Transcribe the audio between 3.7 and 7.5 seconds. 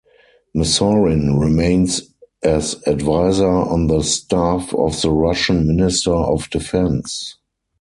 the staff of the Russian Minister of Defense.